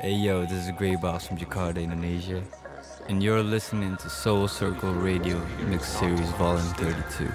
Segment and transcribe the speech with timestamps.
[0.00, 2.42] Hey yo, this is Greybox from Jakarta, Indonesia,
[3.08, 7.30] and you're listening to Soul Circle Radio Mix Series Volume 32.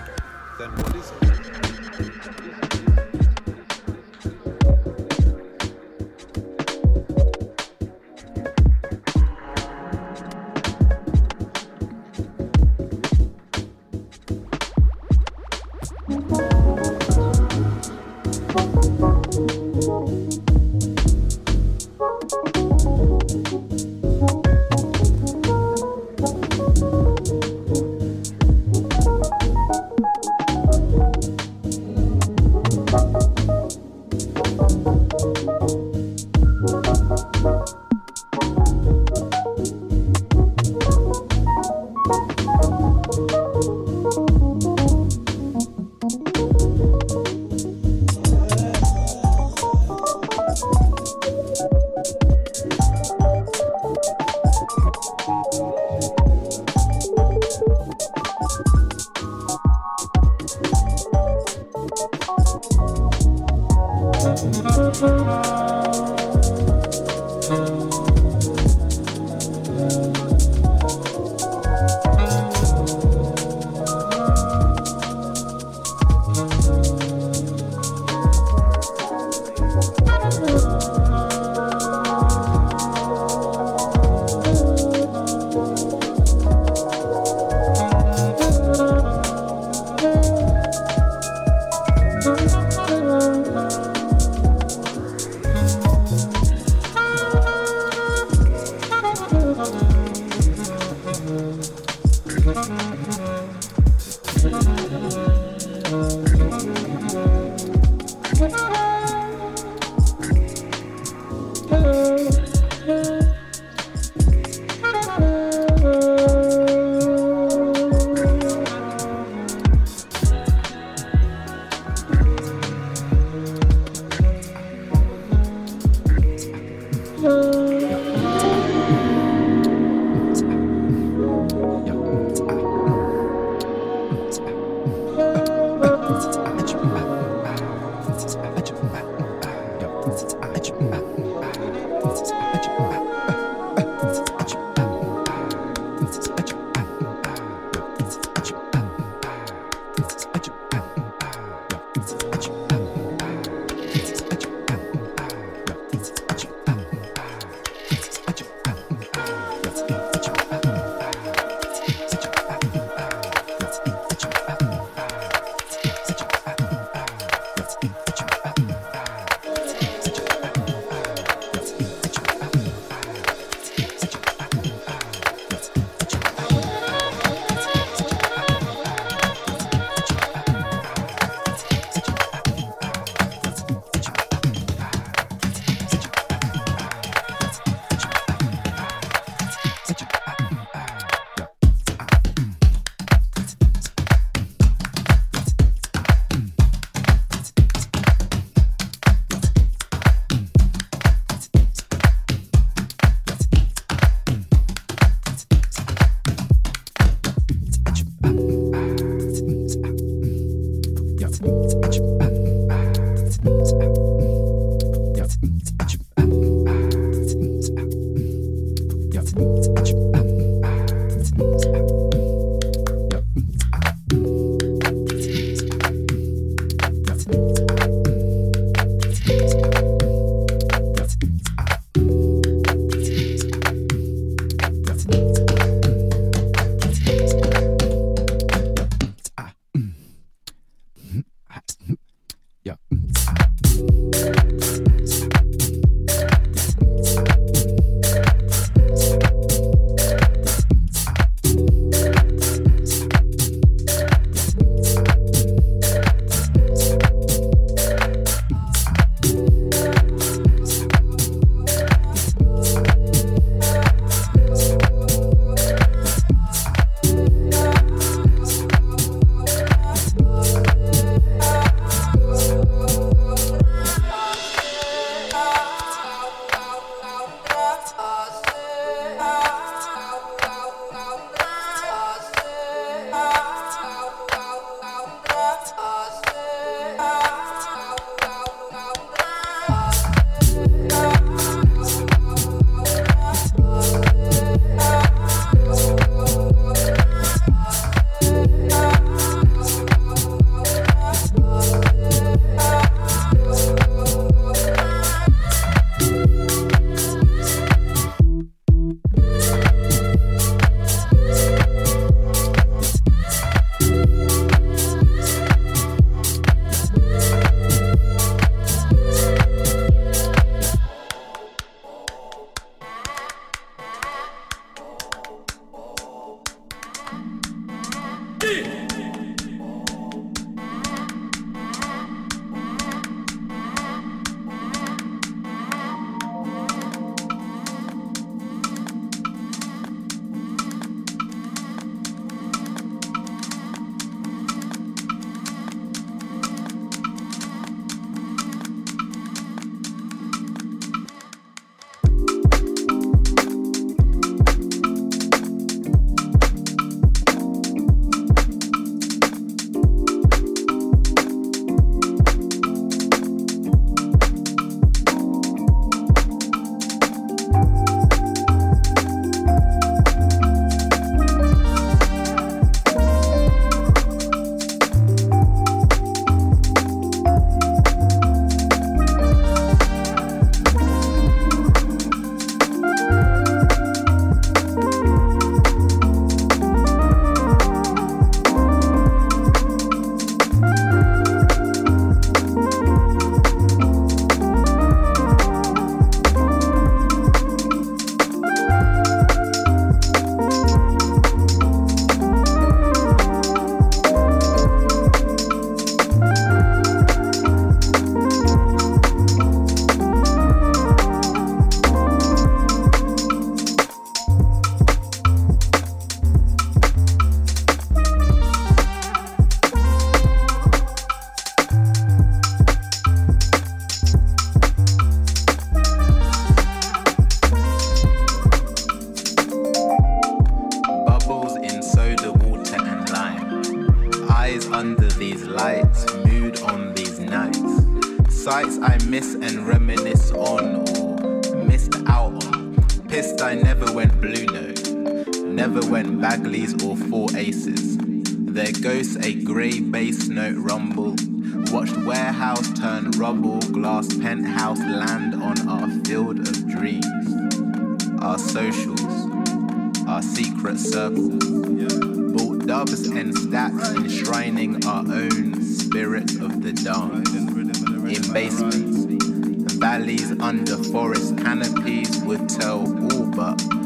[469.99, 472.79] Valleys under forest canopies would tell
[473.11, 473.78] all but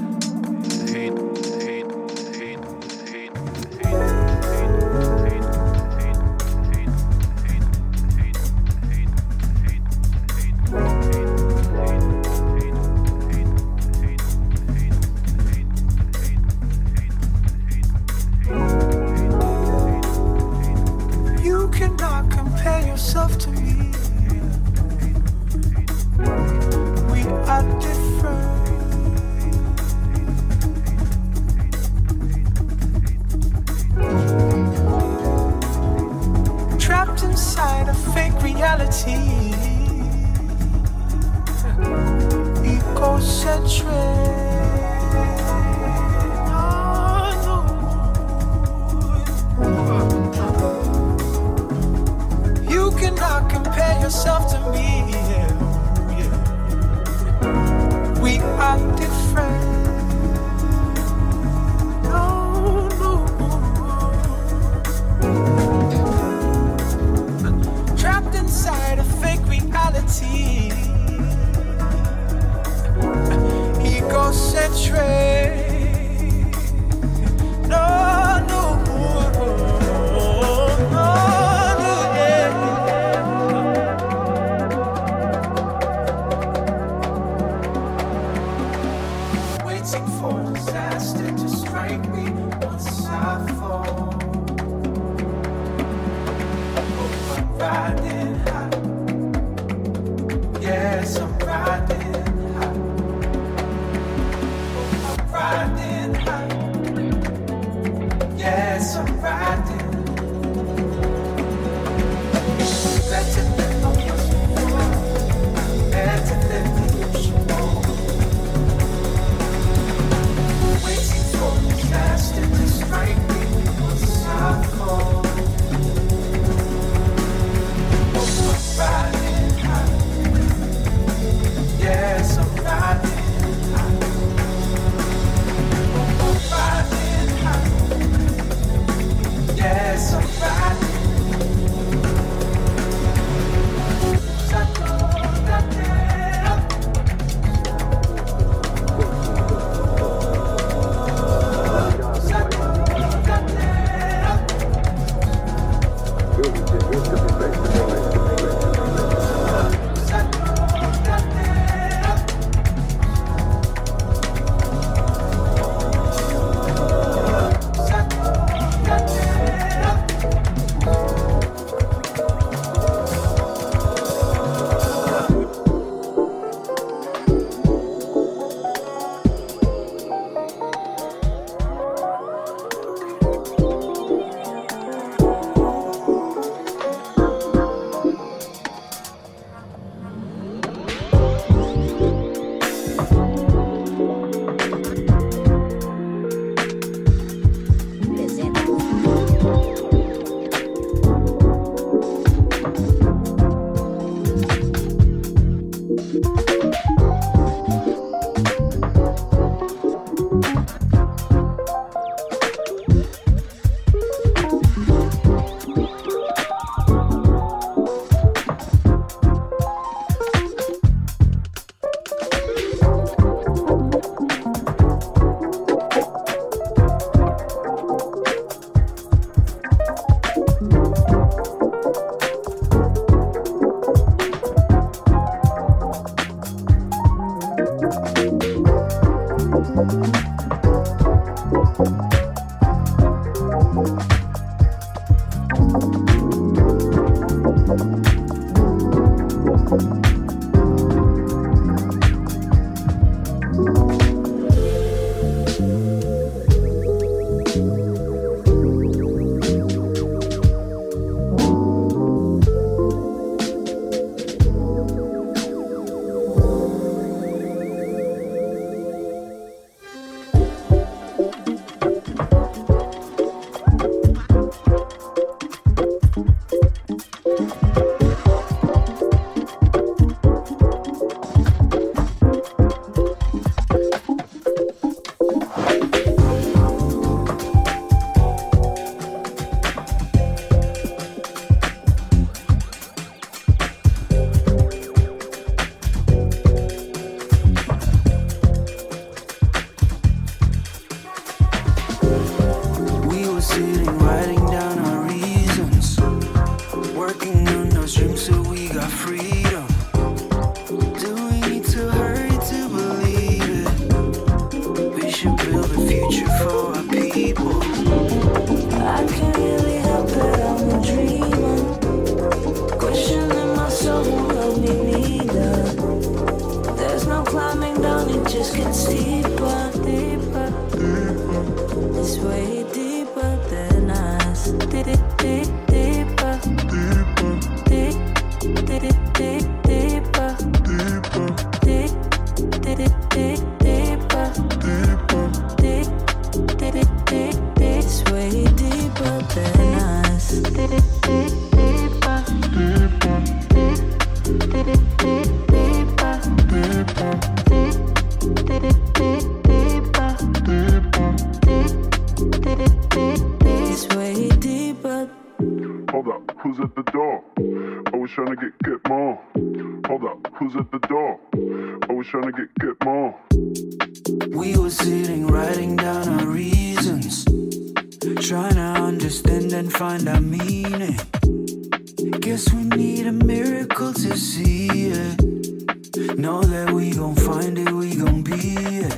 [382.33, 386.17] guess we need a miracle to see it.
[386.17, 388.93] Know that we gon' find it, we gon' be it.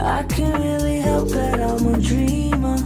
[0.00, 2.78] I can't really help it, I'm a dreamer.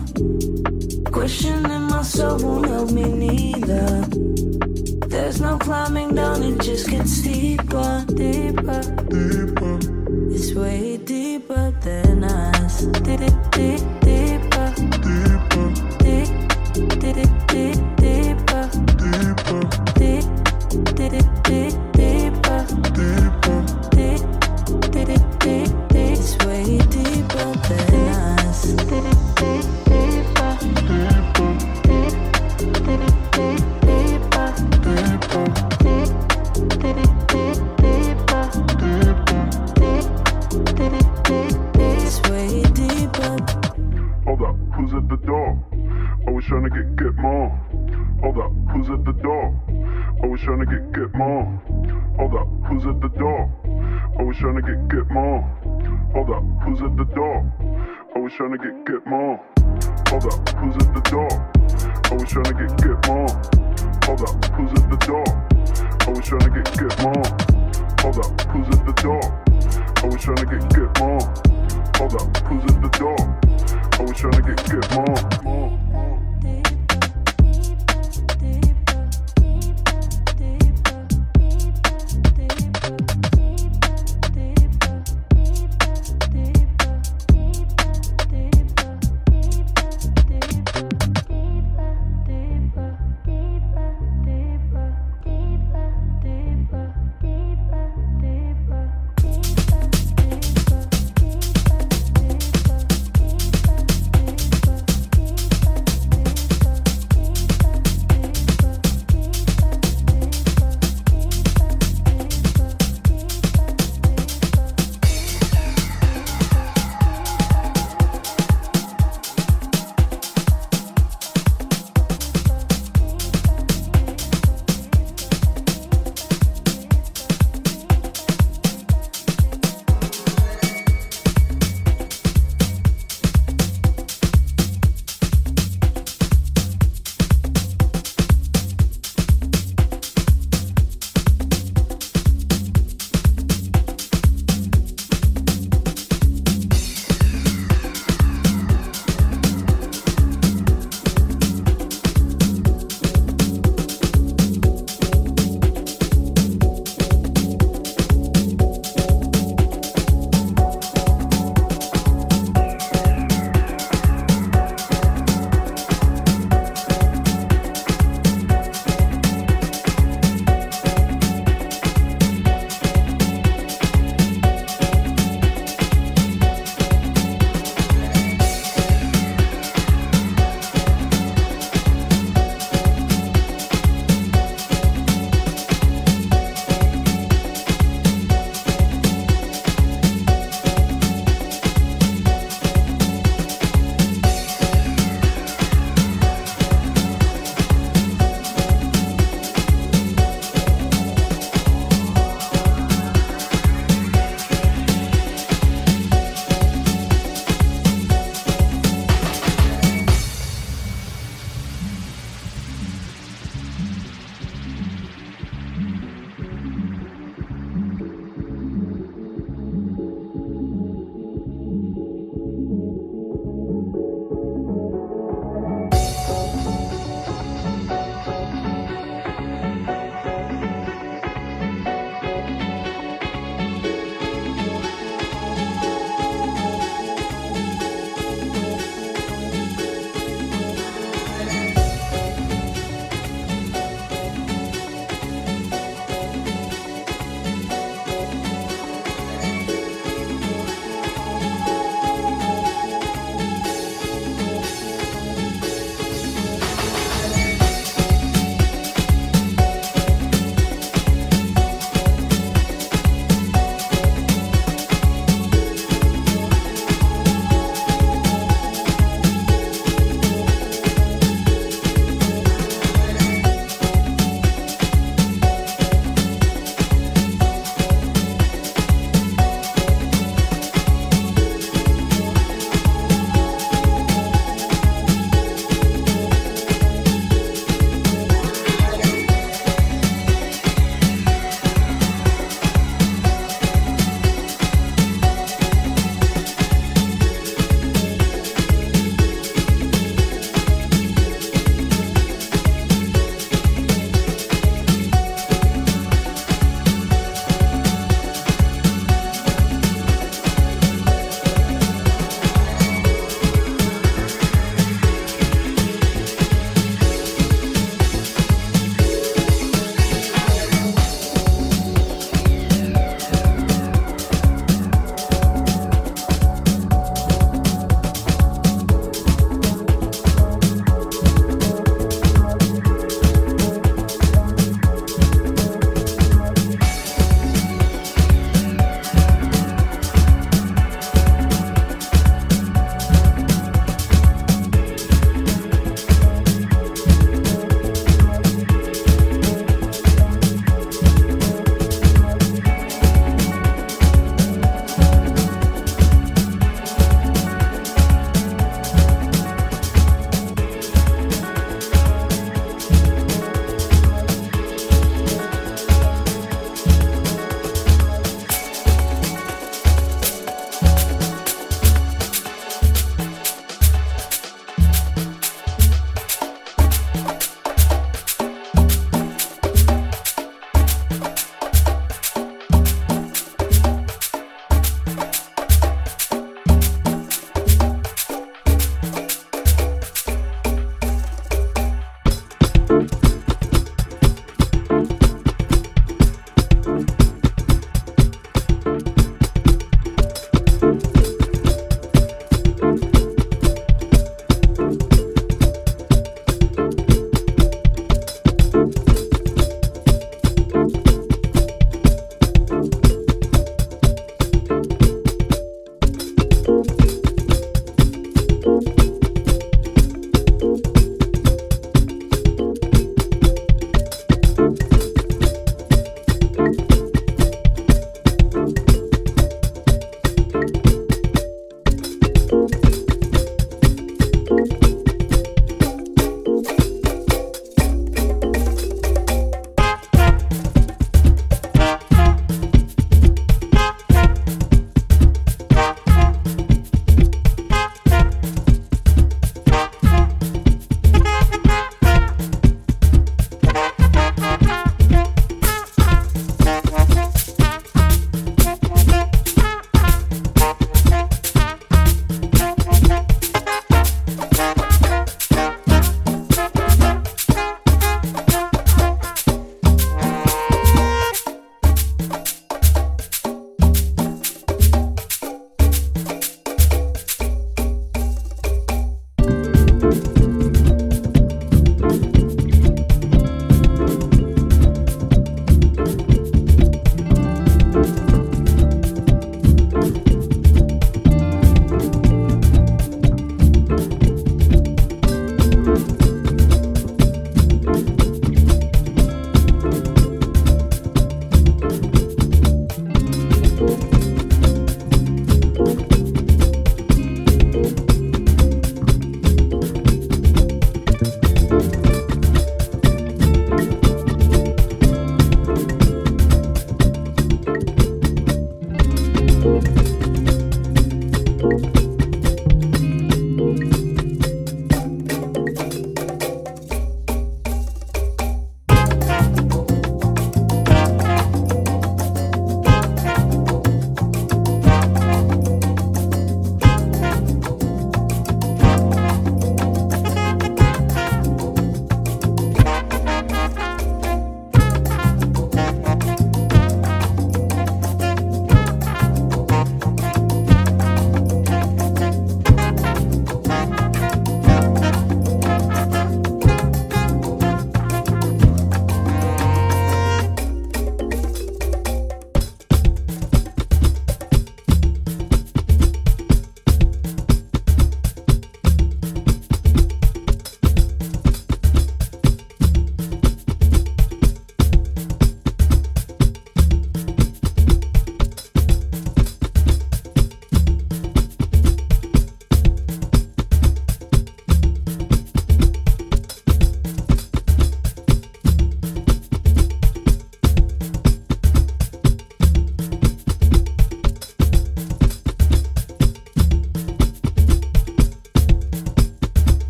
[1.13, 4.07] Questioning myself won't help me neither.
[5.07, 9.79] There's no climbing down, it just gets deeper, deeper, deeper.
[10.33, 10.88] This way.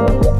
[0.00, 0.39] Bye.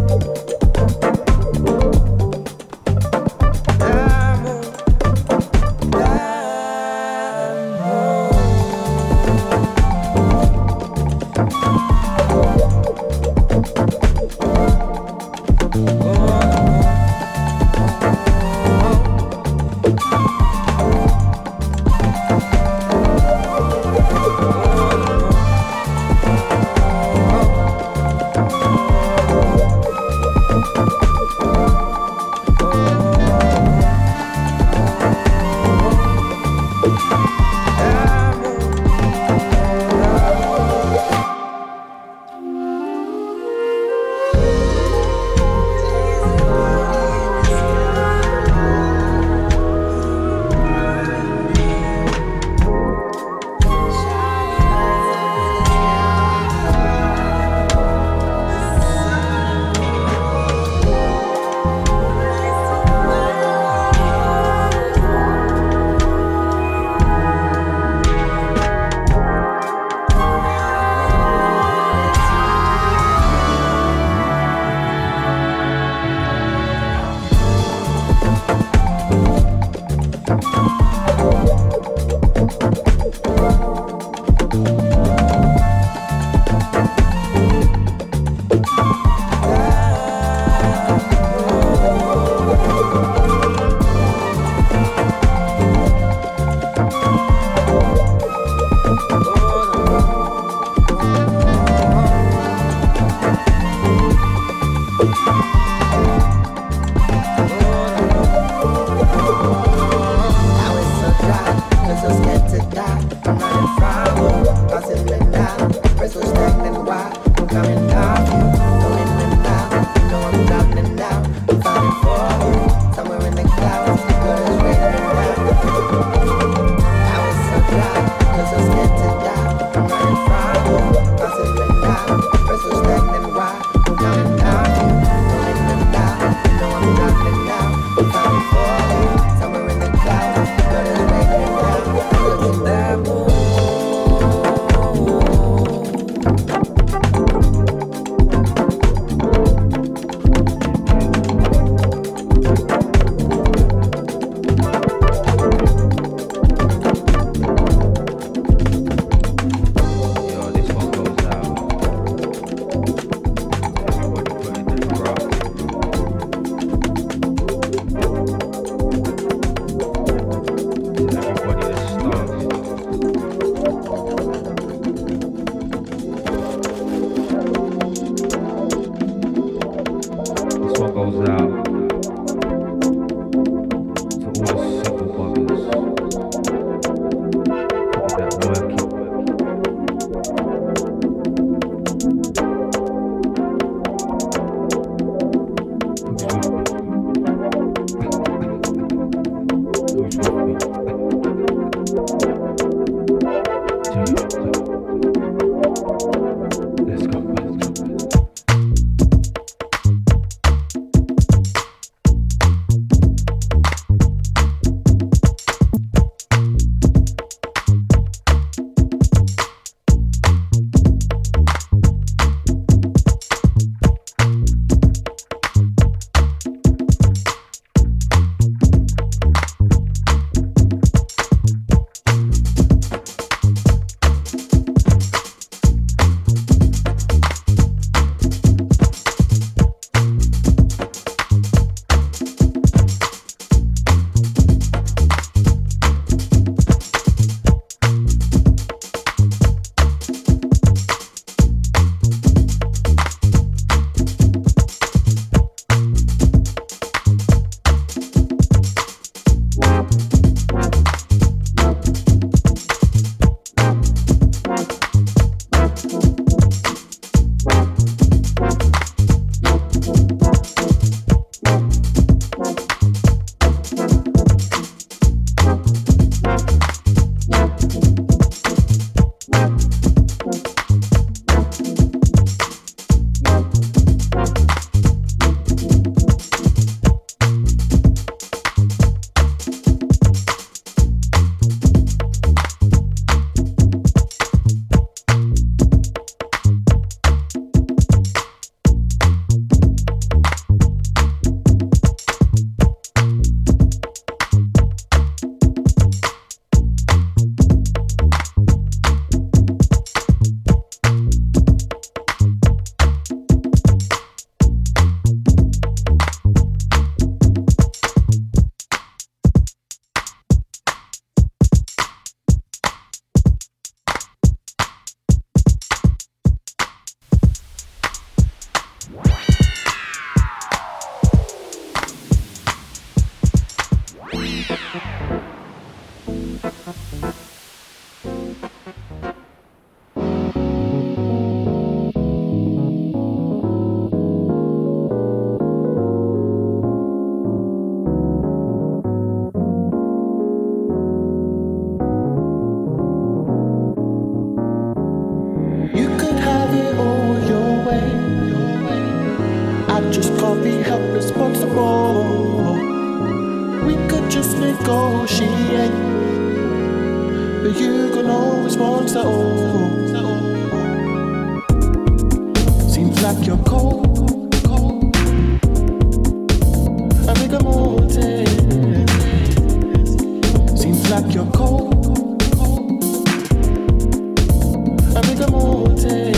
[385.61, 386.10] Like